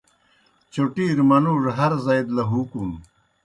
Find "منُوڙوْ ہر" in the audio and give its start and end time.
1.29-1.91